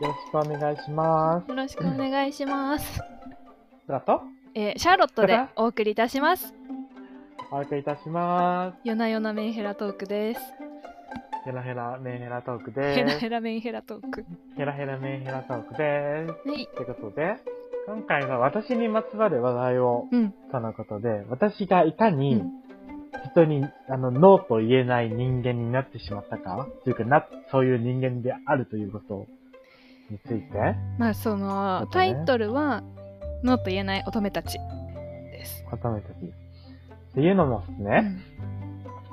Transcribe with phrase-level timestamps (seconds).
[0.00, 1.48] よろしくお願いします。
[1.48, 3.02] よろしくお願いします。
[3.02, 3.04] あ
[3.88, 4.14] りがと？
[4.14, 4.20] う。
[4.54, 6.54] えーシャーロットでお送りいたします。
[7.50, 8.78] お送りいたします。
[8.84, 10.40] 夜な夜なメンヘラトークです。
[11.44, 13.18] ヘラヘラメンヘラトークヘラです。
[13.18, 14.24] ヘラメンヘラトーク。
[14.56, 16.48] ヘラヘラメンヘラトークです。
[16.48, 16.68] はい。
[16.76, 17.36] ということで、
[17.86, 20.32] 今回は私にまつわる話題を、うん。
[20.52, 22.52] とのことで、私がいかうにん
[23.32, 29.26] 人に、あの、ノーと言えない人間になってしまったか、というか、な、そういう人間であるということ
[30.10, 32.82] について、まあその、タイトルは
[33.44, 34.58] 「ノーと言えない乙女たち」
[35.32, 35.64] です。
[35.70, 36.26] 固めたき。
[36.26, 36.30] っ
[37.14, 38.58] ていうのもですね、うん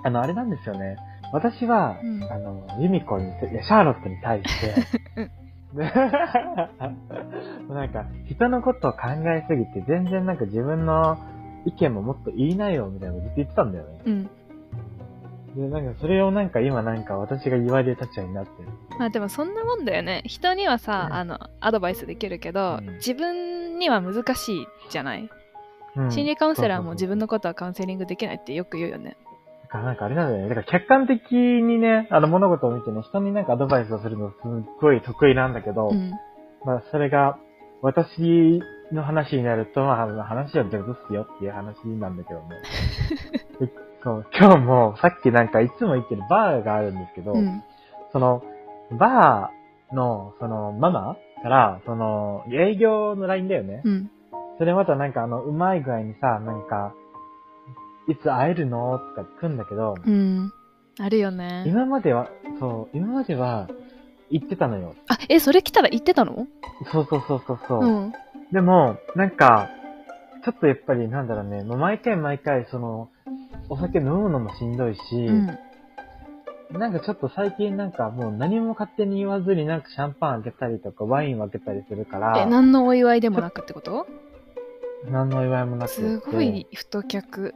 [0.06, 0.98] あの、あれなんですよね。
[1.34, 5.30] 私は、うんあの、ユミコに、いや、シャーロットに対して、
[5.74, 5.84] で
[7.74, 9.00] なんか、人のことを考
[9.36, 11.18] えすぎて、全然なんか自分の
[11.66, 14.02] 意見ももっと言いないよ、みたいなことずっと言ってたんだよね。
[14.06, 14.30] うん。
[15.56, 18.70] で、なんかそれをなんか今なんか私が言われる立場になってる。
[19.00, 20.22] まあでもそんなもんだよね。
[20.26, 25.30] 人にはさ、うんあの、アドバイスできるけど、うん自分には難しいじゃない？
[25.98, 27.24] うん心理カウンセラーも自分の。
[27.24, 29.16] のことはカウンセリングできないってよく言うよね。
[29.64, 30.50] だからなんかあれなんだよね。
[30.50, 36.12] だから客観的にね、あの物事を見てね、人になんかアドバイスをするのすっごい得意なんだけど、うん。
[36.66, 37.38] まあそれが
[37.82, 38.60] 私
[38.92, 42.46] の話になると、まあ話は上手っすよっていう話なんだけどね。
[44.06, 47.64] でそう今日もさっきなんかいつも行ってるバーがあるんですけど、うん。
[48.14, 48.44] その、
[49.00, 53.82] バーの、その、ママから、その、営業の LINE だよね。
[53.84, 54.12] うん。
[54.58, 56.94] それまたなんかあの、うまい具合にさ、なんか、
[58.08, 60.52] いつ会えるのとか来るんだけど、うん。
[61.00, 61.64] あるよね。
[61.66, 63.68] 今までは、そう、今までは、
[64.32, 64.96] 言ってたのよ。
[65.08, 66.48] あ、え、それ来たら言ってたの？
[66.92, 68.14] そうそうそうそうそう、うん。
[68.52, 69.70] でも、なんか、
[70.44, 73.10] ちょっとやっぱりなんだろうね、もう毎回毎回その、
[73.70, 75.58] お酒飲むのもしんどいし、うん。
[76.72, 84.08] なんかちょっと最近なんかもう何も勝手に言わずになんかシャンパンあげたりとかワインをあげたりするから、え、何のお祝いでもなくってこと？
[85.10, 87.54] 何の祝いもなくてすごい太客。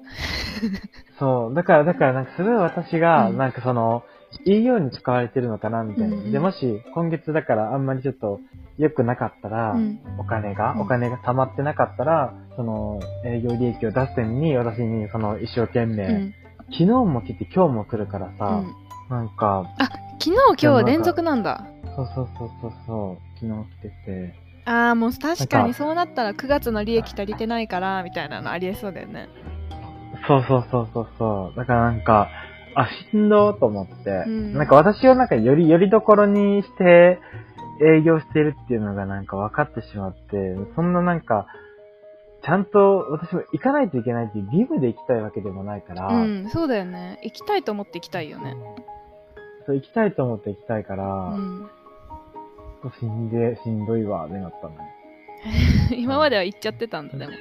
[1.18, 1.54] そう。
[1.56, 4.04] だから、だから、なんかすごい私が、うんなんかその、
[4.46, 6.16] いいように使われてるのかな、みたいな。
[6.16, 8.40] うんうんで、もし、今月だからあんまりちょっと
[8.78, 10.00] 良くなかったら、うん。
[10.20, 16.34] お金が、うんお金が溜まってなかったら、その、営業利益を出すために、私に、その、一生懸命、うん。
[16.72, 18.68] 昨日も来て今日も来るからうさ、ん
[19.10, 19.66] なんか、
[20.20, 21.66] 昨日今日連続なんだ。
[21.96, 29.28] そうそうそうそうそう、昨日来てて、ああ、もう確かにそうなったら9月の利益足りてないから、みたいなのありえそうだよね。
[30.28, 31.58] そうそうそうそうそう。
[31.58, 32.30] だからなんか、
[32.76, 37.20] あ、しんどーと思って、うんなんか私をなんかよりよりどころにして
[37.82, 41.48] 営業してるっていうのがなんか分かってしまって、そんななんか、
[42.44, 47.20] ちゃんと私も行かないといけないっていう義務で行きたいわけでもないから、うん、そうだよね。
[47.24, 48.56] 行きたいと思って行きたいよね。
[49.66, 51.70] そう行きたいと思って行きたいかうら、ん。
[53.00, 54.76] しんで、しんどいわ、ってなったの。
[55.96, 57.32] 今までは行っちゃってたんだ、でも。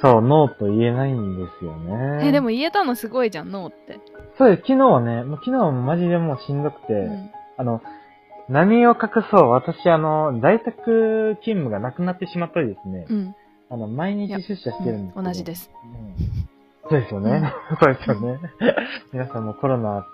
[0.00, 2.28] そう、ノーと言えないんですよね。
[2.28, 4.00] え、でも言えたのすごいじゃん、ノーって。
[4.38, 7.30] そうです、昨日はね、もう昨日はマジでもうしんどくて、うん。
[7.58, 7.82] あの、
[8.48, 13.34] 何を隠そう、私あの、在宅勤務がなくなってしまったりですね、うん。
[13.70, 15.70] あの、毎日出社してるんですけど、同じです。
[15.84, 16.50] うん
[16.90, 17.52] そうですよね。
[17.80, 18.40] そうですよね。
[19.12, 20.04] 皆さんもコロナ、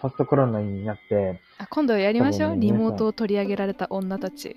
[0.00, 2.56] ポストコロナになって、あ今度やりましょう。
[2.56, 4.54] リモートを取り上げられた女たち。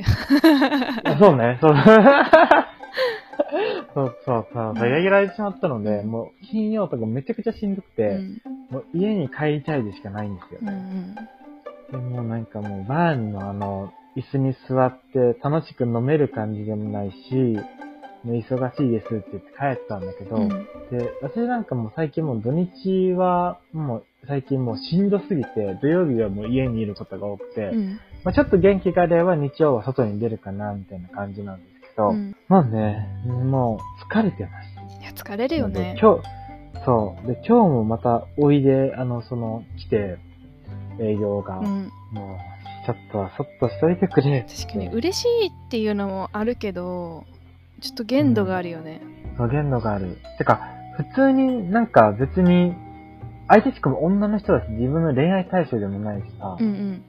[1.06, 1.74] あそうね、そう。
[3.94, 8.42] そうそうそう、取り上げられてしまったので、うんもう金曜とかめちゃくちゃしんどくて、うん。
[8.70, 10.78] もう家に帰りたいでしかないんですようんうね。
[10.78, 11.16] ん。
[11.92, 17.58] でもなんかもうバーのあの、椅子に座って楽しく飲める感じでもないし、
[18.24, 28.00] もう忙しいですって言って帰ったんだけど、うんで、私なんかもう最近もう土日はもう最近もうしんどすぎて、土曜日はもう家にいることが多くて、うん。
[28.24, 32.36] まあちょっと元気があれば日曜は外に出るかなみたいな感じなんでど、うん。
[32.48, 35.02] まあね、もう疲れてます。
[35.02, 36.00] いや、疲れるよねで。
[36.00, 37.28] 今日、そう。
[37.28, 40.18] で、今日もまたおいで、あの、その、来て、
[41.00, 41.92] 営業が、うん。
[42.12, 44.46] もう、ちょっとはそっとしといてくれ。
[44.48, 47.26] 確かに嬉しいっていうのもあるけど、
[47.82, 49.02] ちょっと限度があるよね。
[49.38, 50.18] そう、限度がある。
[50.38, 50.62] てか、
[50.98, 52.76] 普通になんか別に、
[53.48, 57.04] 相手しかも女の人だし自分の恋愛対象でもないしさ、うんうん。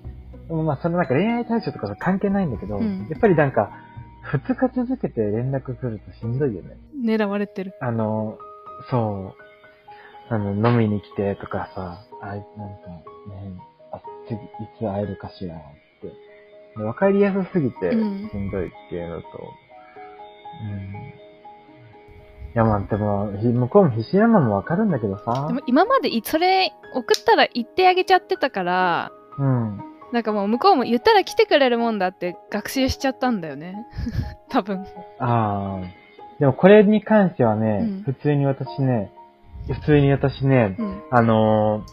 [0.48, 3.70] でもまあそれなんか恋愛対象とかと関係ないんだけど、うんやっぱりなんか、
[4.22, 6.76] 二日続けて連絡来るとしんどいよね。
[7.04, 7.74] 狙われてる。
[7.80, 8.38] あの、
[8.90, 9.34] そ
[10.30, 12.88] う、あの、飲みに来てとかさ、あい、なんか
[13.28, 13.60] ね、
[13.92, 14.38] あ、次、い
[14.78, 15.58] つ会えるかしらっ
[16.00, 16.12] て。
[16.76, 19.26] でわかりやすすぎてうんしんどいっていうのと、
[20.62, 20.78] うん。
[22.54, 29.21] いやまあでも、ひ向こうも必死なのもわかるんだけどさで、も今までいそれ送ったら言ってあげちゃってたから、うん。
[30.12, 33.86] なんかもう向こうも言ったら来てくれるもんだって学習しちゃったんだよね
[34.50, 34.86] 多分
[35.18, 36.02] ああ。
[36.38, 39.10] でもこれに関してはね、うん普通に私ね、
[39.68, 41.84] 普通に私ね、うんあの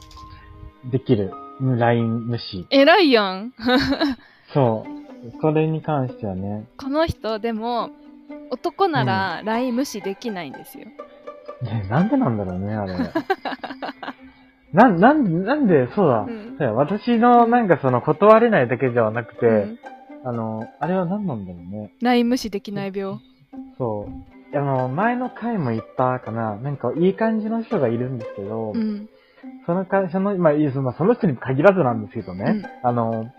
[0.85, 1.33] ーできる。
[1.61, 2.65] LINE 無視。
[2.69, 3.53] 偉いやん
[4.53, 5.31] そう。
[5.41, 6.65] それに関してはね。
[6.77, 7.89] この人でも
[8.49, 10.85] 男なら LINE 無視できないんですよ、
[11.61, 12.93] ね、なんでなんだろうね、あれ。
[14.73, 16.19] な、なんで、なんで、そうだ。
[16.21, 19.79] うんそうや私のなんかその断れないだけではなくて、うん
[20.25, 21.93] あの、あれは何なんだろうね。
[22.01, 23.19] LINE 無視できない病
[23.77, 24.07] そ
[24.53, 24.57] う。
[24.57, 29.07] あの、前の回も言ったかな、なんかいい感じの人がいるんですけど、うん
[29.65, 33.31] そのか、その、まあ、いやそのその人に限らずなんですけどね、うんあの、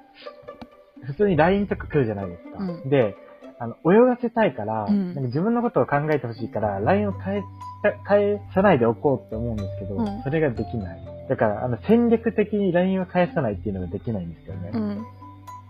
[1.04, 2.58] 普通に LINE とか来るじゃないですか。
[2.58, 3.16] うんで、
[3.58, 7.42] あの、泳がせたいから、うんなんか自分のことを考えてほしいから、LINE を返
[7.82, 11.19] さ返さないでおこうって思うんですけど、うんそれができない。
[11.30, 14.70] だから、あの、戦略的に LINE を返さないっていうのができないんですよね。
[14.74, 15.06] うん。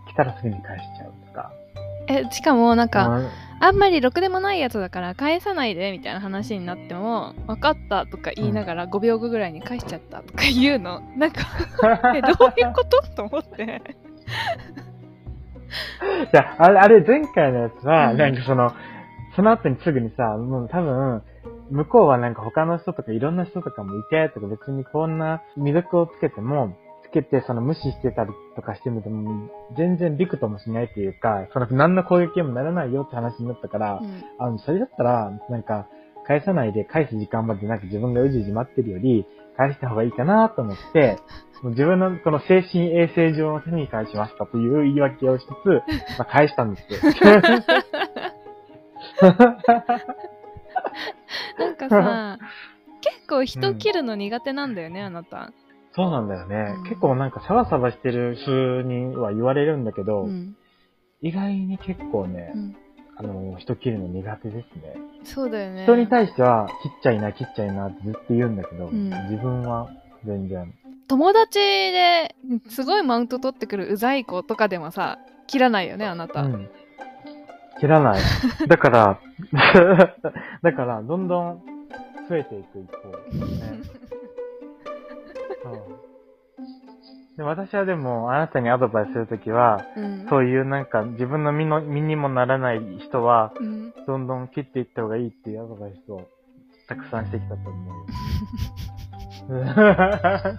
[0.07, 1.51] 来たらすぐに返しちゃうとか。
[2.07, 3.29] えしかもなんか、うん。
[3.59, 11.01] あんまりろくでもないやつだから返さないでみたいな話になっても分かったとか言いながら5秒後ぐらいに返しちゃったとか言うの。
[11.15, 11.43] なんか
[12.15, 12.99] えどういうこと？
[13.15, 13.61] と思って。
[16.33, 18.17] いや、あれ、あれ前回のやつは、うん。
[18.17, 18.73] なんかその、
[19.35, 21.21] その後にすぐにさ、もう多分、
[21.71, 35.87] 向こうはなんか他の人とかいろんな人とかもいて、とか別にこんな未読をつけても、つけてその無視してたりとかしてみても、全然びくともしないっていうか、その何の攻撃にもならないよって話になったから、うんあの、それだったら、なんか、
[36.27, 39.25] 返さないで返す時間までなんか自分がうじうじ待ってるより、
[39.57, 41.17] 返した方がいいかなと思って、
[41.61, 45.53] も う自分のこの精神衛生上の手に返しましたという言い訳をしつつ、
[46.19, 46.99] まあ、返したんですよ。
[51.65, 52.39] なんかさ
[53.01, 55.51] 結構人切るの苦手なんだよね、あなた、
[55.93, 56.75] そうなんだよね。
[56.77, 60.55] うん結構なんかサバサバしてる風には言われるんだけど、うん
[61.23, 62.75] 意外に結構ねう、ん、
[63.15, 64.95] あの、人切るの苦手ですね。
[65.23, 69.87] そうだよね人に対しては、切っちゃいな、切っちゃいなってずっと言うんだけど、うん自分は
[70.25, 70.73] 全然。
[71.07, 72.35] 友達で
[72.69, 76.71] すごいマウント取ってくるうざい子とかでもさ切らないよねあなた、うん。
[77.81, 78.21] 切らない。
[78.67, 79.19] だから、
[80.61, 81.61] だから、どんどん
[82.29, 83.81] 増えていく一方ですね。
[85.63, 85.77] そう
[87.37, 96.27] で私はでも、あなたにアドバイスするときは、うんそういうなんか自分の身の身にもならない人は、うんどんどん切っていった方がいいっていうアドバイスを
[96.87, 98.05] たくさんしてきたと思
[99.49, 99.65] うよ。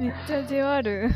[0.00, 1.10] めっちゃじわる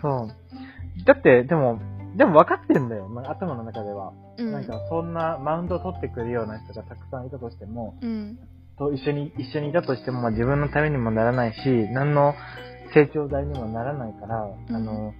[0.00, 1.04] そう。
[1.04, 1.80] だって、でも、
[2.16, 3.08] でも分かってんだよ。
[3.08, 4.12] まあ頭の中では。
[4.38, 4.52] うん。
[4.52, 8.38] なんか、そんなマウントを取ってくるような人がたくさんいたとしても、うん。
[8.78, 11.58] と一緒に、一緒にいたとしても、まあ自分のためにもならないし、
[11.92, 12.34] 何の
[12.92, 14.76] 成長台にもならないから、うん。
[14.76, 15.12] あの、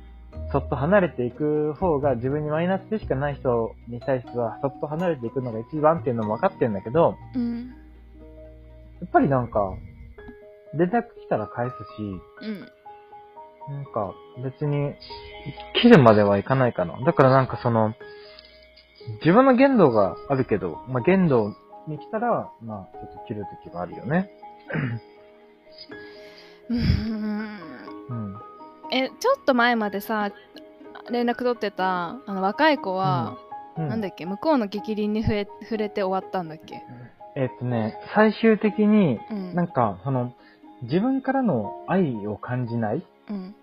[0.52, 7.69] そっと離れていく方が自分にマイナスでしかない人に対しては、そっと離れていくのが一番っていうのも分かってんだけど、うん。
[9.00, 9.75] やっぱりなんか、
[10.75, 12.02] 連絡来たら返すし、
[12.43, 12.69] うん
[13.69, 14.94] なんか、別に、
[15.81, 16.99] 切るまではいかないかな。
[17.05, 17.94] だからなんかその、
[19.20, 21.55] 自分の限度があるけど、まあ、限度
[21.87, 24.31] に来たら、まあ、ちょっと切る時があるよね。
[26.70, 26.78] うん
[28.08, 28.40] うん。
[28.90, 30.30] えちょっと前までさ
[31.11, 33.37] 連絡取ってたあの若い子は、
[33.76, 36.83] うん、なんだっけ向こうの激鱗に触れ触れて終わったんだっけ？
[37.37, 40.33] えっとね、最終的に、うんなんか、その、
[40.83, 43.00] 自分からの愛を感じないっ
[43.31, 43.54] うん。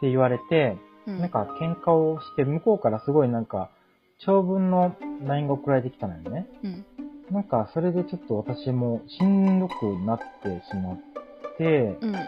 [0.00, 0.76] て言われて、
[1.06, 1.18] うん。
[1.20, 3.70] なんか喧嘩をして、向こうからすごいなんか、
[4.18, 6.46] 長文の LINE が送られてきたのよね。
[6.62, 6.84] うん。
[7.30, 10.98] なんか、それでちょっと私もしんどくなってしまっ
[11.56, 12.12] て、うん。
[12.12, 12.18] で、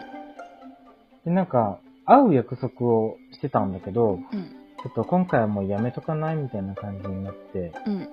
[1.25, 4.55] なんか、会う約束をしてたんだけど、うん。
[4.83, 8.09] ちょっと今回はもうやめとかないみたいな感じになって、うん。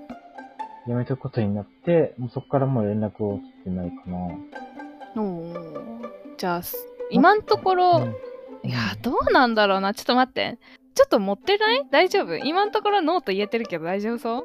[0.86, 4.18] やめとくことになって、もうそこからもう連絡を取ってないかな。
[5.16, 6.10] おー。
[6.36, 6.76] じゃあす
[7.10, 8.00] 今んところ、う
[8.66, 8.68] ん。
[8.68, 9.94] いやどうなんだろうな。
[9.94, 10.58] ちょっと待って。
[10.94, 11.86] ちょっと持ってない？
[11.90, 12.36] 大丈夫？
[12.36, 14.44] 今んところノーと言えてるけど大丈夫そう？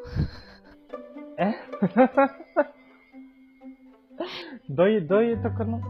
[1.38, 1.56] え？
[4.70, 5.66] どういう、どういうところ？
[5.66, 5.82] うん。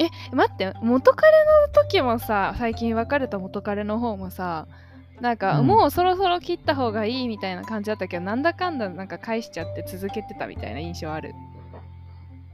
[0.00, 0.72] え待って。
[0.80, 1.30] 元彼
[1.66, 4.66] の時もさ最近別れた元彼の方もさ
[5.20, 5.66] なんか、うん。
[5.66, 11.34] もうそろそろ切った方がいいみたいな感じだったけどなんだかんだなんか返しちゃって続けてたみたいな印象ある。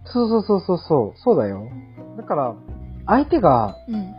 [0.04, 1.68] そうそうそうそうそう、そうだよ。
[2.16, 2.54] だから、
[3.06, 4.14] 相手がうん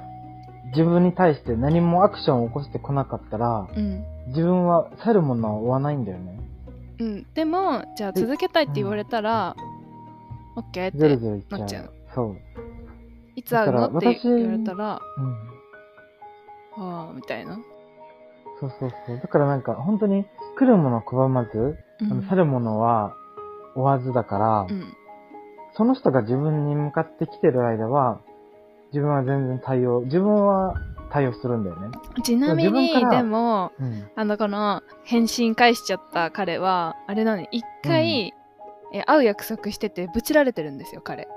[0.72, 6.40] 自分に対して何もアクションを起こしてこなかったら、うん自分は去るものは追わないんだよね。
[7.00, 9.56] うんでもじゃあ続けたいって言われたら、
[10.58, 11.60] オッケーってずるずるいっちゃう。
[11.60, 12.38] なっちゃうそう。
[13.38, 13.82] いつ会うの？
[13.82, 16.84] だからって言われたらうん。
[16.84, 17.58] ああ、みたいな。
[18.60, 19.20] そうそうそう。
[19.22, 20.26] だからなんか、本当に
[20.58, 23.14] 来るもの拒まず、うんあの去るものは
[23.76, 24.94] 追わずだから、うん。
[25.78, 28.20] その人が自分に向かってきてる間は、
[28.94, 30.76] 自分は全然対応、自分は
[31.10, 31.90] 対応するんだよね。
[32.24, 34.10] ちなみにでも、うん。
[34.16, 38.34] あの、この、返信返しちゃった彼は、あれなのに、一回、
[38.94, 41.28] え会う約束してて、ブチられてるんですよ、彼。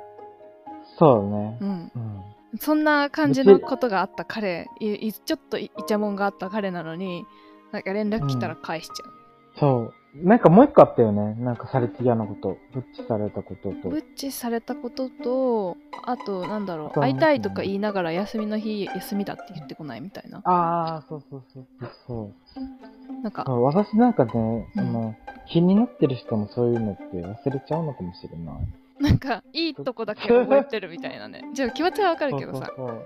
[0.99, 1.59] そうだね。
[1.61, 1.93] うん。
[1.95, 2.59] うん。
[2.59, 7.25] そんな感じのことがあった彼、いいちょっといイチャモンがあった彼なのに、
[7.73, 9.59] なんか連絡来たら返しちゃう。
[9.59, 9.95] そう。
[10.15, 11.35] なんかもう一個あったよね。
[11.35, 12.59] なんかされて嫌なこと。
[12.75, 13.99] ブッチされたこととブ。
[13.99, 20.39] ッチされたことと、あと、なんだろう、会いたいとか言いながら休みの日、休みだって言ってこないみたいな。
[20.45, 21.67] ああ、そうそうそう
[22.09, 23.23] そう。
[23.23, 24.33] なんか私なんかね、
[24.75, 25.15] うんあの、
[25.47, 28.57] 気になってる人もそういうのって忘れちゃうのかもしれない。
[29.01, 31.49] なんか、いいとこだけ覚えてるみたいなね。
[31.55, 32.73] じゃあ気持ちはわかるけどさ。
[32.77, 33.05] そうそう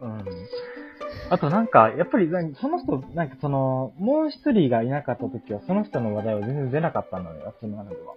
[0.00, 0.24] そううん。
[1.30, 2.28] あとなんか、やっぱり
[2.60, 8.14] その人、なんかその、もう一人がいなかった時は、その人の話題は全然出なかったのよ、私の中では。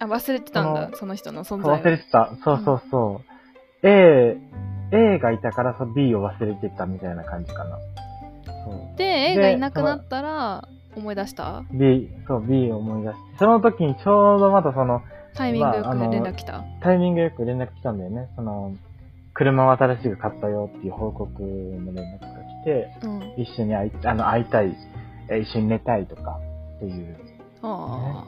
[0.00, 2.30] あ、忘れてたんだ、その人の存そう在忘れてた。
[2.44, 3.20] そうそうそ
[3.82, 3.88] う。
[3.88, 4.36] A、
[4.92, 7.78] A がいたから B を忘れてたみたいな感じかな。
[8.96, 13.38] で、A がいなくなったら、思い出した？B、そう、B を思い出して。
[13.38, 15.00] その時にちょうどまだその、
[15.34, 16.62] タイミングよくまああの連絡来た？
[16.82, 18.28] タイミングよく連絡来たんだよね。
[18.36, 18.74] その、
[19.34, 22.28] 車を新しく買ったよっていう報告の連絡が
[22.62, 23.42] 来て、うん。
[23.42, 24.76] 一緒に会い、あの、会いたい、
[25.30, 26.38] え一緒に寝たいとか
[26.76, 27.16] っていう
[27.62, 28.24] あ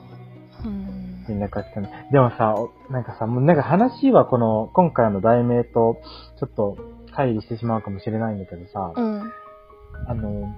[0.63, 0.65] あ。
[0.65, 1.25] うん。
[1.27, 2.07] 連絡が来たね。
[2.11, 5.97] でもさ、おなんかさ、もうなんか話はこの、今回の題名と、
[6.39, 6.77] ちょっと、
[7.15, 9.31] 乖離してしまうかもしれないんだけどさ、うん。
[10.07, 10.53] あの、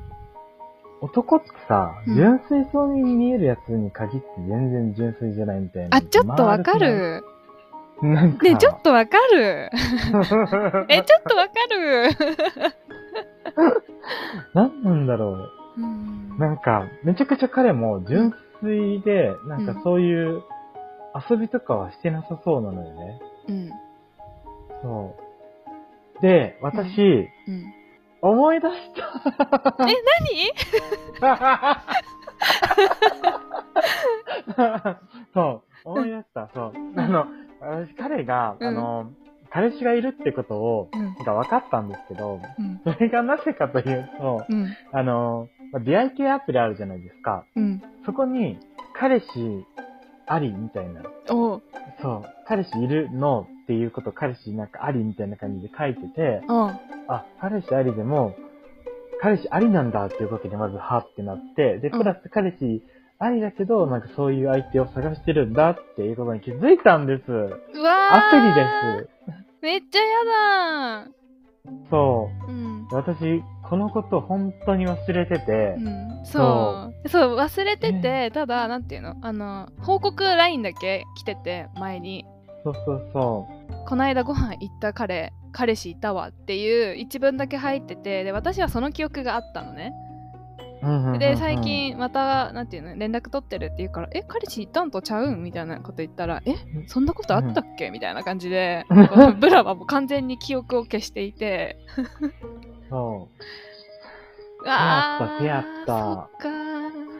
[1.01, 5.98] 男ってさ、うん純粋そうに見えるやつに限って全然純粋じゃないみたいな。
[5.98, 7.24] あ、ちょっとわかる。
[8.01, 8.44] なんか。
[8.44, 9.70] ねちょっとわかる。
[10.89, 12.10] え、ちょっとわかる。
[14.54, 16.39] 何なんだろうんう。
[16.39, 20.44] なんか、めちゃくちゃ彼も純粋で、なんかそういう
[21.30, 23.20] 遊びとかはしてなさそうなのよね。
[23.50, 23.70] うん。
[24.84, 25.16] そ
[26.20, 26.22] う。
[26.22, 27.74] で、私、うん。
[28.22, 29.75] 思い出した。
[29.88, 29.94] え、
[31.20, 31.38] 何？
[35.34, 36.74] そう、思い出した、そう。
[36.96, 37.25] あの、
[37.59, 39.11] 私、彼が、うんあの、
[39.49, 41.03] 彼氏がいるってことを、うん。
[41.03, 42.81] なんか分かったんですけど、うん。
[42.83, 44.67] それがなぜかというと、うん。
[44.91, 47.45] あの、まあ出会い系アプリあるじゃないですか。
[47.55, 47.81] うん。
[48.05, 48.59] そこに、
[48.99, 49.65] 彼氏
[50.25, 51.03] ありみたいな。
[52.01, 56.67] そう、彼氏いるのっていうこと、彼氏なんかありみたいな感じで書いてて、うん。
[57.07, 58.35] あ、彼氏ありでも、
[59.21, 62.83] 彼氏ありなんだっていうことでまずはってなって、で、うんプラス彼氏
[63.19, 67.31] ありだけど、なんかそういう相手を探してるんだっていうことに気づいたんです。
[67.31, 68.27] うわー。
[68.27, 68.65] アプリで
[69.03, 69.09] す。
[69.62, 70.05] めっちゃや
[71.03, 71.07] だ
[71.89, 72.51] そう。
[72.51, 72.88] うん。
[72.91, 75.75] 私、このこと本当に忘れてて。
[75.77, 77.09] う、ん、そう。
[77.09, 77.36] そう。
[77.36, 79.15] 忘れてて、ただなんていうの？
[79.21, 82.25] あの報告 LINE だけ来てて前に。
[82.63, 83.47] そうそうそ
[83.88, 89.93] この間ご飯行った彼彼氏いたわっていう一文だけ入っててで私はその記憶があったのね
[91.17, 96.55] で最、近またなんていうの連絡取ってるって言うから「え彼氏いたんとちゃうん?」みたいなこと言ったら「え
[96.88, 98.86] そんなことあったっけ?」みたいな感じで
[99.39, 101.77] ブラはもう完全に記憶を消していて
[102.89, 103.43] そう。
[104.69, 106.50] あ出会ったそっか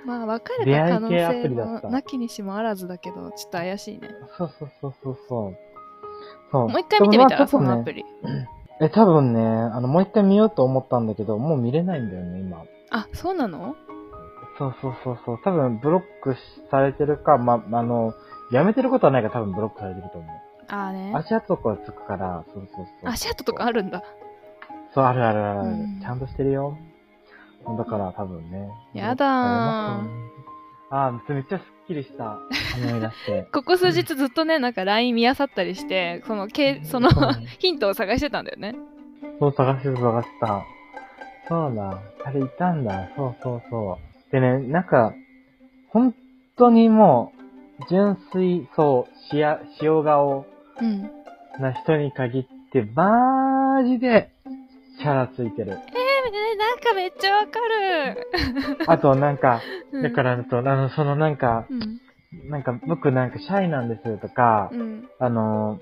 [0.06, 5.58] まあ別れた可能性もなきにしもあらずだけどちょっと怪しいねそうそうそうそうそう。
[6.52, 6.70] そう。
[6.70, 8.06] もう一回見てみたら、そのアプリ
[8.80, 12.64] え、多分ね、あの、もう一回見ようと思ったんだけど、もう見れないんだよね、今。
[12.92, 13.76] あそうなの？
[14.58, 15.40] そうそうそうそう。
[15.44, 16.36] 多分ブロック
[16.72, 18.14] されてるか、ま、あの、
[18.52, 20.36] やめてることはないから多分ブロックされてると思う。
[20.70, 23.10] あーね足跡とかつくから、そうそうそう。
[23.10, 24.02] 足跡とかあるんだ
[24.94, 26.78] そう、あるあるあるある、うんちゃんとしてるよ。
[27.78, 28.70] だから多分ね。
[28.94, 30.02] やだーあ
[30.90, 32.40] あー、めっちゃスッキリした。
[32.84, 33.48] 思い出して。
[33.54, 37.10] ここ数日ずっとねなんか LINE 見漁ったりしてそのけその
[37.60, 38.74] ヒントを探してたんだよね
[39.40, 40.64] そう、探してた、探してた。
[41.50, 43.10] そうだ、あれいたんだ。
[43.16, 44.00] そうそうそ
[44.30, 44.32] う。
[44.32, 45.14] でね、なんか、
[45.90, 46.14] 本
[46.58, 47.32] 当にも
[47.80, 50.46] う、純粋そう、しや、塩顔
[50.82, 51.02] うん。
[51.62, 54.32] な人に限って、マジで、
[55.00, 55.72] キャラついてる。
[55.72, 58.28] えー、なんかめっちゃわかる、
[58.88, 59.62] あと、なんか、
[59.92, 62.02] うん、だから、あの、そのなんか、うん。
[62.50, 65.10] なんか、僕なんかシャイなんですとか、うん。
[65.20, 65.80] あの、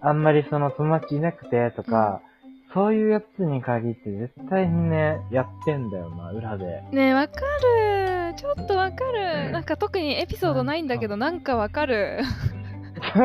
[0.00, 2.20] あんまりその友達いなくてとか、
[2.76, 6.82] そういうやつに限って絶対にね、やってんだよな、裏で。
[6.92, 12.20] ねえわかるちょっとわかるうんなんか特にエピソードないんだけどなんかわかる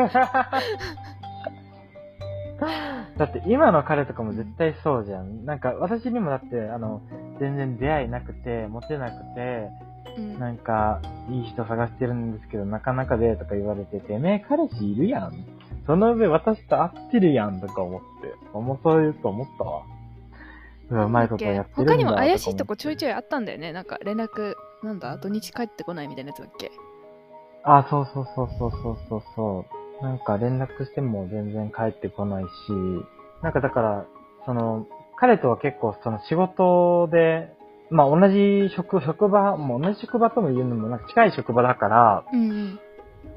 [3.17, 5.43] だって今の彼とかも絶対そうじゃん。
[5.45, 7.01] なんか私にもだって、あの、
[7.41, 9.67] 全然出会いなくて、モテなくて、
[10.17, 15.33] うんなんか、いい人探してるんですけど、なかなかでとか言われて、てめえ彼氏いるやん。
[15.85, 18.07] その上私と会ってるやんとか思って、
[18.53, 19.83] 思そういうと思ったわ。
[21.05, 23.11] うまいことやってるんだ他にも怪しいとこちょいちょい。
[23.11, 23.71] いあったんだよね。
[23.71, 26.71] なんか連絡、なんだ、土日帰ってこないみたいなやつだっけ？
[27.63, 29.65] あ、そうそうそうそうそうそうそ
[30.01, 30.03] う。
[30.03, 32.47] なんか連絡しても全然帰ってこないし、
[33.41, 34.05] なんかだから、
[34.45, 37.53] その、彼とは結構その仕事で、
[37.89, 42.79] まあ同じ職、職場、もう同じ職場とも言うのもなんか近い職場だから、うん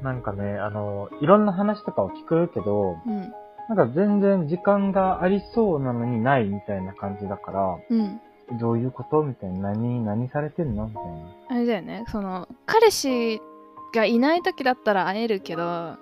[0.03, 3.13] なんかね、あの、いろんな話とかを聞くけど、うん。
[3.13, 3.33] うん。
[3.69, 8.21] なんか全然時間がありそうなのにないみたいな感じだから、うん。
[8.59, 9.71] どういうことみたいな。
[9.71, 11.11] 何、何されてんのみたいな。
[11.49, 12.05] あれだよね。
[12.09, 13.41] その、彼氏
[13.95, 15.97] がいない時だったら会えるけど、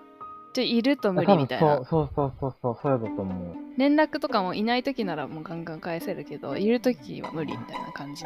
[0.55, 1.77] ちょいると無理みたいな。
[1.85, 3.57] そうそうそうそう、そうだと思う。
[3.79, 8.25] 連絡とかもいない時ならもうガンガン返せるけど、いる時は無理みたいな感じ。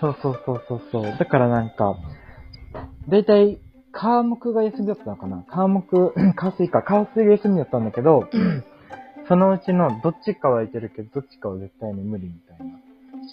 [0.00, 1.16] そうそうそうそうそう。
[1.18, 1.96] だからなんか、
[3.08, 3.60] だいたい、
[4.00, 5.44] 科目が休みだったのかな？
[5.48, 5.82] 科目、
[6.36, 8.64] 火水か、火水が休みだったんだけど、うん
[9.28, 12.78] そのうちのどっちかはいけるけど、どっちかは絶対に無理みたいな。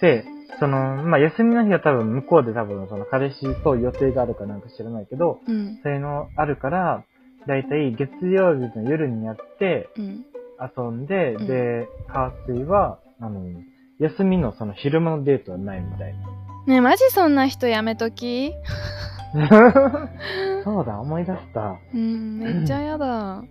[0.01, 0.25] で、
[0.59, 5.79] その、まあ、休みの日は多分向こうで多分その彼氏と予定があるかなんか知らないけど、うん。
[5.83, 7.05] そういうのあるから、
[7.47, 10.25] だいたい月曜日の夜にやって、うん。
[10.59, 13.41] 遊んで、うんで、火水は、あの、
[13.99, 16.19] 休みのその昼間のデートはないみたいな。
[16.67, 18.51] ねえ、マジそんな人やめとき
[20.63, 21.75] そうだ、思い出した。
[21.93, 23.43] うん、めっちゃやだ。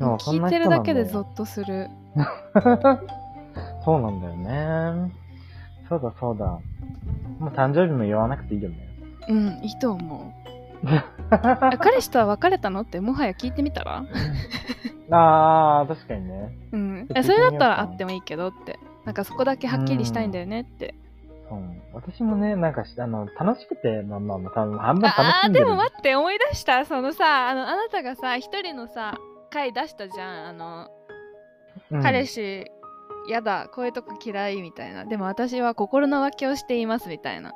[0.00, 1.88] 聞ないてるだけでゾッとする。
[3.84, 5.12] そうなんだよね。
[5.88, 6.46] そうだ、そうだ。
[7.38, 8.88] もう誕生日も言わなくていいよね。
[9.28, 10.20] うん、いいと思う。
[11.30, 14.04] あ彼氏とは別れたのってもはや聞いてみたら？
[15.10, 16.56] あー、確かにね。
[16.72, 17.08] うん。
[17.22, 18.78] それだったら会ってもいいけどって。
[19.04, 20.94] なんかそこだけはっきりしたいんだよねって。
[20.94, 21.07] そ
[21.56, 21.60] う。
[21.94, 25.64] 私もね、なんかし、あの、楽しくて、まあまあまあ、多分半分楽しんでる。
[25.66, 26.84] でも待って、思い出した。
[26.84, 29.18] そのさ、あの、あなたがさ、一人のさ、
[29.50, 30.46] 回出したじゃん。
[30.48, 30.88] あの、
[31.90, 32.66] うん彼氏、
[33.28, 35.04] やだ、こういうとこ嫌いみたいな。
[35.04, 37.54] でも私は心の浮気をしていますみたいな。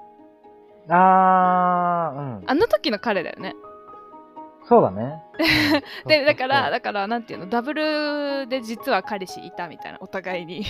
[0.88, 2.50] あー、うん。
[2.50, 3.54] あの時の彼だよね。
[4.68, 5.22] そうだね。
[6.06, 10.64] で、だから、だから、なんていうの、ダブルで実は彼氏いたみたいな、お互いに。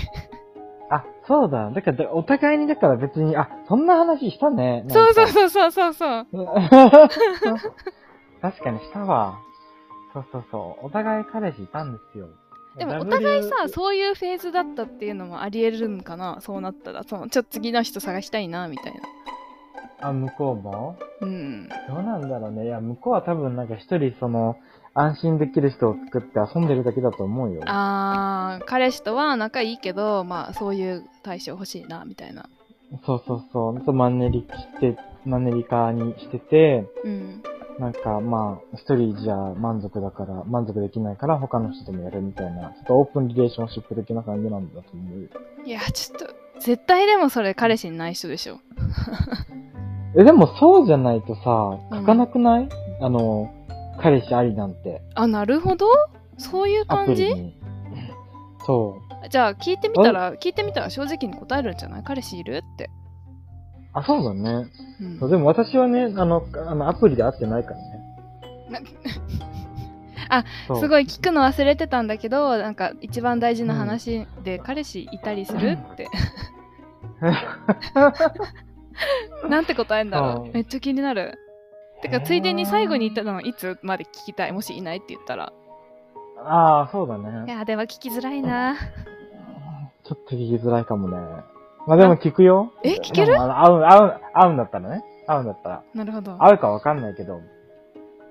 [0.95, 1.71] あ、そうだ。
[1.71, 4.85] だから、お互いに、だから別に、あ、そんな話したね。
[4.89, 5.29] そうそうう。
[5.29, 6.27] そうそうそうそう。
[8.43, 9.39] 確かにしたわ。
[10.13, 10.87] そうそうそう。
[10.87, 12.29] お互い彼氏いたんですよ。
[12.77, 17.05] でもお互いさ、そういうフェーズだったっていうのもあり得るんかなそうなったら。
[17.05, 19.01] そのちょっと次の人探したいな、みたいな。
[20.09, 20.97] あ、向こうも？
[21.21, 21.69] うん。
[21.69, 22.65] どうなんだろうね。
[22.65, 24.57] いや、向こうは多分なんか一人その、
[24.95, 27.63] 安心できる人を作って遊んでるだけだと思うよ。
[27.67, 32.49] あー、彼氏とは仲いいけど、まあそういう対象欲しいな、みたいな。
[33.07, 33.81] そうそうそう。
[33.81, 37.43] とマンネリして、マンネリ化にしてて、うん。
[37.79, 45.29] なんかまあ、一人じゃ満足だから、満足できないから他の人ともやるみたいな、ちょっとオープンリレーションシップ的な感じなんだと思うよ。
[45.65, 48.59] いや、ちょっと、絶対でもそれ彼氏にない人でしょ。
[50.15, 52.69] え、でもそうじゃないとさ、うん書かなくない、
[53.01, 53.51] あの、
[54.01, 55.03] 彼氏ありなんて。
[55.15, 55.87] あ、なるほど
[56.39, 57.55] そういう感じ？
[58.67, 59.29] そう。
[59.29, 62.03] じゃあ聞いてみたら、聞いてみたら正直に答えるんじゃない？
[62.05, 62.91] 彼氏いるって。
[63.93, 64.67] あ、そうだね。
[65.01, 67.83] うんでも私はね、あの、あのアプリで会ってないからね。
[68.71, 68.81] な
[70.67, 76.09] そうすごい聞くの忘れてたんだけどなんか一番大事な話で、彼氏いたりするって
[79.49, 80.47] なんて答えんだろう？
[80.47, 81.39] うんめっちゃ気になる
[82.03, 85.53] てかついでに最後に言ったのはいつまで聞きたいもしいないって言ったら
[86.45, 87.53] ああ、そうだいね。
[87.53, 88.75] やでも聞きづらいな
[90.05, 91.17] ちょっと聞きづらいかもね。
[91.87, 92.73] まあでも聞くよ。
[92.83, 93.37] え聞ける？
[93.37, 95.05] まああの会う、会う、会うんだったらね。
[95.27, 95.83] 会うんだったら。
[95.95, 97.37] なるほどあ会うかわかんないけど。
[97.37, 97.41] ー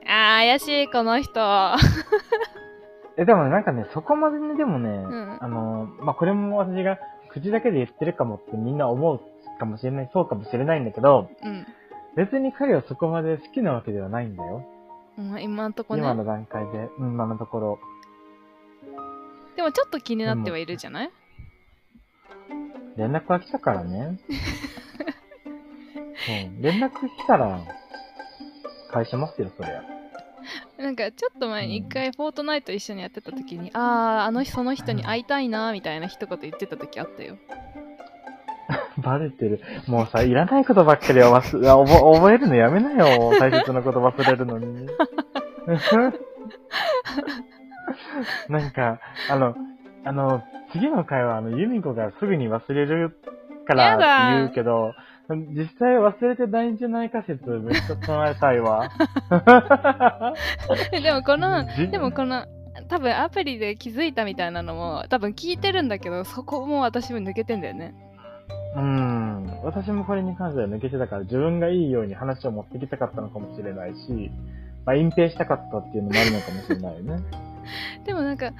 [0.06, 1.40] 怪しいこの人
[3.18, 6.98] え、でもなんかね、そこまでね、でもね、んあの、まあ、これも私が
[7.30, 9.20] 口だけで言ってるかもってみんな思う
[9.60, 11.66] かもしれない、そうかもしれないんだけど、うん、
[12.16, 14.66] 別に彼はそこまで好きなわけではないんだよ。
[15.18, 17.80] うん、今んとこね今の段階で、うん今のところ。
[19.56, 21.12] でもちょっと気になってはいるじゃない？
[22.98, 24.20] 連絡が来たからね。
[26.30, 27.62] うん、連絡来たら、
[28.92, 29.84] 返しますよ、そりゃ。
[30.78, 33.80] なんかちょっと前に一回フォートナイト一緒にやってた時に、あ
[34.24, 37.38] ああの人その人に会いたいなみたいな一言言ってた時あったよ
[39.02, 39.62] バレてる。
[39.88, 41.86] もうさ、いらないことばっかりは忘れ覚
[42.16, 43.32] 覚えるのやめなよ。
[43.40, 44.88] 大切なこと忘れるのに。
[48.50, 49.56] なんか、あの、
[50.04, 53.18] あの、次の回は、あの、ユミコがすぐに忘れる
[53.68, 54.06] からって
[54.38, 54.94] 言うけど、
[55.30, 58.90] 実際忘れてないんじゃないか説めっちゃ唱えたいわ。
[60.92, 62.46] でもこの、じでもこの、
[62.90, 67.94] 多分アプリで気づいたみたいなのも多分聞いてるんだけどそこも私も抜けてんだよね
[68.76, 69.62] うん。
[69.64, 74.32] 私もこれに関しては抜けてたから自分がいいように話を持ってきたかったのかもしれないし、
[74.86, 77.24] まあ隠蔽したかったっていうのもあるのかもしれないよね。
[78.06, 78.52] でもなんか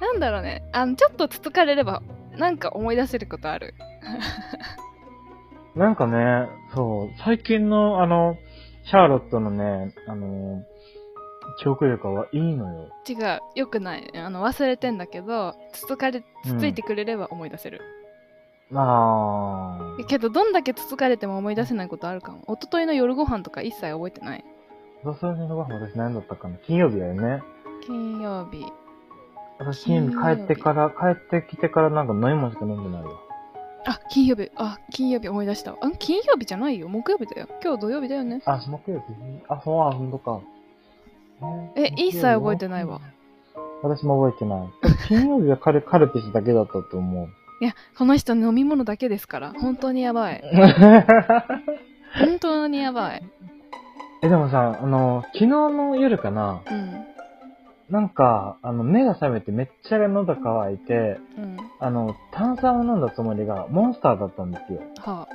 [0.00, 2.02] なんだろうねあのちょっとつつかれれば
[2.36, 3.74] なんか思い出せることある
[5.76, 8.36] なんかね、そう、最近のあの、
[8.84, 10.62] シャーロットのね、あの、
[11.58, 12.88] 記憶力はいいのよ。
[13.08, 17.80] 違うよくないあの忘れてんだけどつつかれつついてくれれば思い出せる、
[18.74, 20.04] ああ。
[20.04, 24.44] けどどんだけつつかれても思い出せないことあるかも一昨日の夜ご飯とか一切覚えてない
[25.04, 26.56] そうそれのご飯私何だったかな？
[26.58, 27.42] 金曜日だよね。
[27.86, 28.64] 金曜日
[29.58, 33.10] 私金曜日帰ってから、帰ってきてからなんか飲み物しか飲んでないわ。
[33.84, 39.04] あ金曜日あ金曜日思い出したあ金曜日じゃないよ木曜日だよ今日土曜日だよねあ、木曜日？
[39.48, 40.40] あ、そう、あ、ほんとか。
[41.74, 43.00] え一切覚えてないわ。
[43.82, 44.68] 私も覚えてない。
[45.08, 47.28] 金曜日はカルカルピスだけだったと思う。
[47.62, 50.42] いやこの人飲み物だけですから本当にやばい
[52.18, 53.22] 本当にやばい
[54.20, 57.06] え、でもさ、あの、昨日の夜かな、うん
[57.90, 64.80] なんか、あの、目が覚めてめっちゃ喉乾いて、うんあの、炭酸を飲んだつもりがモンスターだったんですよ。
[64.98, 65.28] は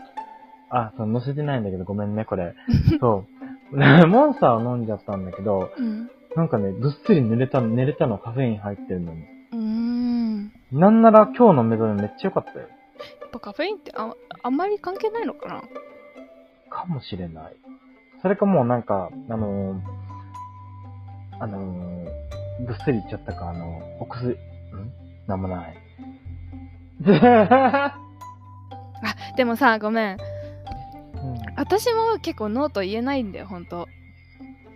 [0.70, 2.56] あ、そう、乗せてないんだけどごめんね、これ。
[3.00, 3.26] そ
[3.72, 3.78] う。
[4.08, 9.37] モンスターを飲んじゃったんだけど、あうんなんかね、ぐっすり寝れたの、寝れたのカフェイン入ってるのに。
[10.72, 12.60] なんなら今日の目覚めめっちゃ良かったよ。
[12.60, 12.66] や
[13.28, 15.62] っぱカフェインってああんまり関係ないのかな？
[16.70, 17.56] かもしれない。
[18.22, 19.80] それかもうなんか、あのー、
[21.40, 24.38] あのー、ぐっすりいっちゃったか、あの、お薬、ん？
[25.28, 25.78] なんもない。
[27.06, 27.94] あ
[29.36, 30.18] でもさごめんうん
[31.56, 33.88] 私も結構ノーと言えないんだよ本当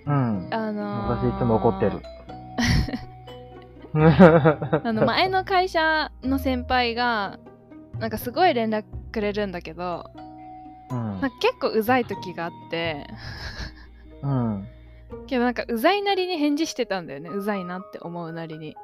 [0.06, 0.48] うん。
[0.52, 2.00] あのー、私いつも怒ってる。
[3.94, 7.40] あの前の会社の先輩が
[8.00, 10.10] なんかすごい連絡くれるんだけど
[10.90, 13.08] うん結構うざい時があって
[14.22, 14.68] うん。
[15.28, 18.76] けどなんかうざいなりに返事してたんだよねうざいなって思うなりに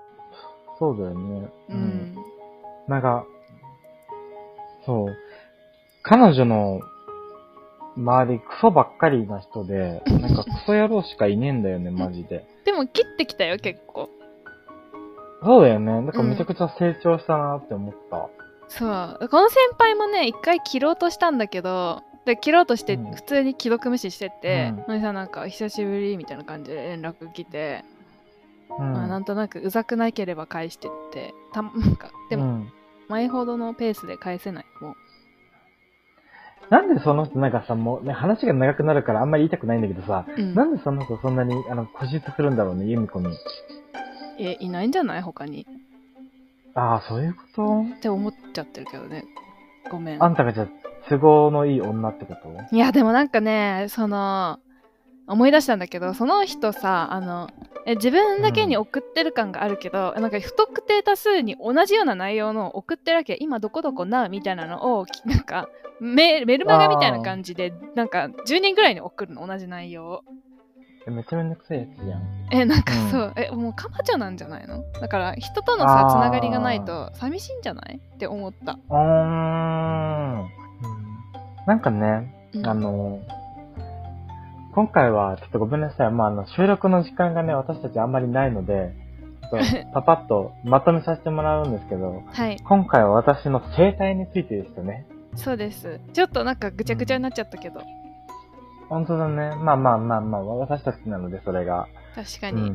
[0.80, 1.50] そうだよね。
[1.70, 2.16] うん、
[2.88, 3.26] なんか、
[4.86, 5.18] そう。
[6.04, 6.80] 彼女の
[7.96, 12.46] 周りクソばっかりな人で、なんかクソ野郎しかいねえんだよね、マジで。
[12.64, 14.10] でも切ってきたよ結構
[15.44, 15.92] そうだよね。
[15.92, 18.30] なんかめちゃくちゃ成長したなって思った。
[18.70, 27.86] そうこの先輩もね一回切ろうとしたんだけどで切ろうとしてうん普通に既読無視しててうん「のりさんなんか久しぶり」みたいな感じで連絡来て、
[28.78, 28.94] うん。
[28.94, 32.74] まあ、なんとなくうざくなければ返してってたなんかでもうん
[33.08, 34.96] 前ほどのペースで返せないもう
[36.70, 43.28] なんでその人なんかさ、もうね、話が長くなるからあんまり言いたくないんだけどさ、うんなんでその人そんなに、あの、固執するんだろうね、ユミコに。
[44.40, 45.22] えいないんじゃない？
[45.22, 45.66] 他に。
[46.76, 49.26] ああ、そういうこって思っちゃってるけどね。
[49.90, 50.20] ごめん。
[50.20, 50.68] とあんたがじゃあ、
[51.10, 52.76] 都合のいい女ってこと？
[52.76, 54.60] いやでもなんかねその
[55.28, 57.50] 思い出したんだけどその人さあの
[57.86, 63.38] え自分だけに送ってる感があるけど、なんか不特定多数に同じような内容の送ってるわけ。
[63.40, 65.70] 今どこどこなみたいなのをき なんか
[66.02, 70.24] メメルマガみたいな感じでなんか10人ぐらいに送るの同じ内容を
[71.08, 72.22] えめっちゃめんどくさいやつじゃん。
[72.52, 73.12] えなんかうん。
[73.12, 74.84] そう、えもうカマチョなんじゃないの？
[75.00, 78.00] だから人とのさつながりがないと寂しいんじゃない？
[78.16, 80.42] って思った、うーん。
[80.42, 80.48] うん。
[81.66, 82.68] なんかね、うん。
[82.68, 83.20] あの、
[84.76, 86.12] 今回はちょっとごめんなさい。
[86.12, 88.94] まあ、あの、収録の時間がね、私たちあんまりないので、
[89.94, 92.58] パパッとまとめさせてもらうんですけど、はい。
[92.68, 95.06] 今回は私の生態についてでしたね。
[95.36, 96.00] そうです。
[96.14, 97.80] ちょっとなんかぐちゃぐちゃになっちゃったけど
[98.90, 99.56] 本当だね。
[99.58, 101.88] まあまあまあまあ、私たちなので、それが。
[102.16, 102.74] 確かに、う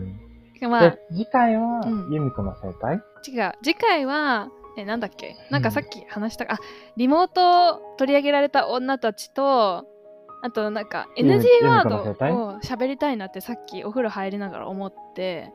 [0.66, 0.70] ん。
[0.70, 2.12] まあで、次回はう、ん。
[2.12, 3.01] ユミコの生態？
[3.27, 3.53] 違う。
[3.62, 5.37] 次回はえなんだっけ？
[5.51, 6.59] なんかさっき話した、あ
[6.96, 9.87] リモート取り上げられた女たちと
[10.42, 15.53] あとなんか NG ワードを喋りたいなってさっきお風呂入りながら思って。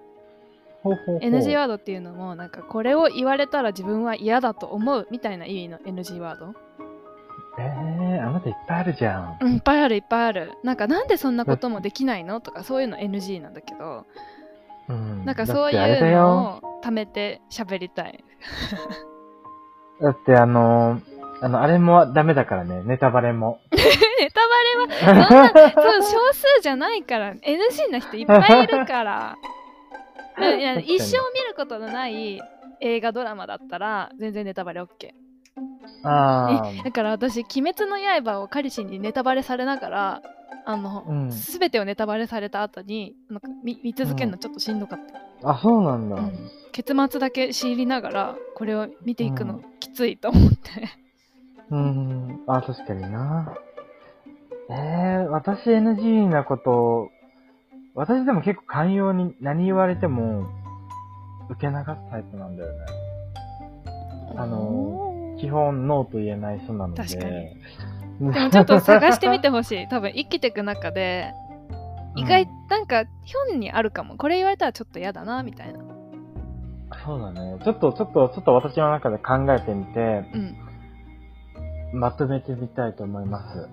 [0.83, 1.29] ほうほうほう。
[1.29, 6.53] NG ワードっていうのもなんかこれを言われたら自分は嫌だと思うみたいな意味の NG ワード。
[7.59, 9.37] えー、あなたいっぱいあるじゃん。
[9.41, 10.53] うんいっぱいあるいっぱいある。
[10.63, 12.41] なんかなんでそんなこともできないの？
[12.41, 14.05] とかそういうの NG なんだけど。
[14.89, 15.25] うん。
[15.25, 18.23] なんかそういうよのを貯めて喋りたい。
[20.01, 23.59] だってあのー、あの、あれもダメだからね、ネタバレも。
[23.71, 23.77] ネ
[24.31, 25.25] タバレは？
[25.27, 27.33] そんなそう少数じゃないから。
[27.33, 29.35] NG な人いっぱいいるから。
[30.39, 32.39] いや一生見ることのない
[32.79, 34.87] 映画ドラマだったら全然ネタバレ OK
[36.03, 40.21] あだから私「鬼滅の刃」を彼氏にネタバレされながら
[40.65, 44.99] あの、うん全てをネタバレされた後になんか見見続けるのちょっとしんどかっ
[45.41, 45.53] た、あ。
[45.53, 46.15] あ、そうなんだ。
[46.17, 46.33] うん
[46.73, 50.57] 結末だけ知りながらこれを見ていくのきついと思って、
[51.71, 52.43] うん。
[52.45, 53.55] あ、確かにな。
[54.69, 57.09] えー、私 NG なこと、
[57.95, 60.45] 私でも結構寛容に何言われても
[61.49, 62.79] 受け流すタイプなんだよね。
[64.35, 65.06] あの
[65.39, 67.03] 基本ノーと言えない人なので。
[67.03, 67.51] 確かにで
[68.33, 71.33] でもちょっと探してみてほしい多分生きていく中で
[72.15, 75.79] 意外、うんなんかひょんにあるかもこれ言われたらちょっと嫌だなみたいな
[77.05, 77.57] そうだね。
[77.63, 80.55] ちょっと、ちょっと、ちょっと私の中で考えてみて、うん
[81.93, 83.69] まとめてみたいと思います。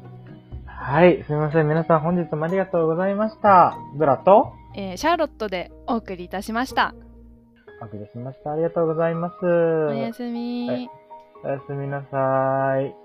[0.67, 1.25] はい。
[1.25, 1.69] すみません。
[1.69, 3.77] 皆さん本日もありがとうございました。
[3.97, 6.95] ブラと、えーシャーロットでお送りいたしました
[7.83, 8.53] お送りしました。
[8.53, 9.45] ありがとうございます。
[9.45, 10.89] おやすみ、はい
[11.47, 13.04] おやすみなさーい。